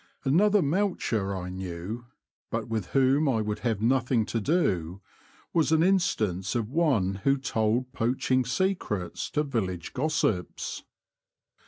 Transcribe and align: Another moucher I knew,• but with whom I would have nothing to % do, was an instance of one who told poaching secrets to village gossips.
Another 0.23 0.63
moucher 0.63 1.35
I 1.35 1.49
knew,• 1.49 1.99
but 2.49 2.67
with 2.67 2.87
whom 2.87 3.29
I 3.29 3.39
would 3.43 3.59
have 3.59 3.83
nothing 3.83 4.25
to 4.25 4.41
% 4.41 4.41
do, 4.41 4.99
was 5.53 5.71
an 5.71 5.83
instance 5.83 6.55
of 6.55 6.71
one 6.71 7.21
who 7.23 7.37
told 7.37 7.93
poaching 7.93 8.43
secrets 8.43 9.29
to 9.29 9.43
village 9.43 9.93
gossips. 9.93 10.81